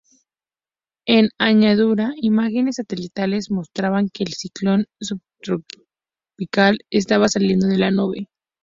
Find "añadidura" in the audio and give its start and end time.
1.37-2.13